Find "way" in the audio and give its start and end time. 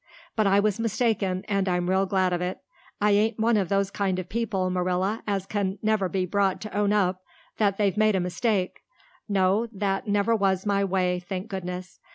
10.83-11.19